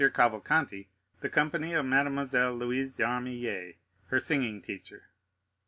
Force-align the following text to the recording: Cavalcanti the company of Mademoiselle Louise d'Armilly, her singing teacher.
Cavalcanti 0.15 0.87
the 1.19 1.29
company 1.29 1.73
of 1.73 1.85
Mademoiselle 1.85 2.55
Louise 2.55 2.95
d'Armilly, 2.95 3.75
her 4.07 4.19
singing 4.19 4.59
teacher. 4.59 5.03